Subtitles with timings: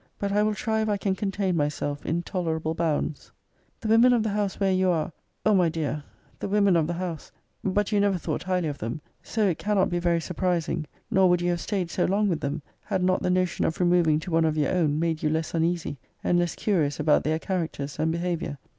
[0.17, 3.31] But I will try if I can contain myself in tolerable bounds.
[3.81, 5.11] The women of the house where you are
[5.45, 6.03] O my dear,
[6.39, 7.31] the women of the house
[7.63, 10.87] but you never thought highly of them so it cannot be very sur >>> prising
[11.11, 14.19] nor would you have staid so long with them, had not the notion of removing
[14.21, 17.99] to one of your own, made you less uneasy, and less curious about their characters,
[17.99, 18.57] and behaviour.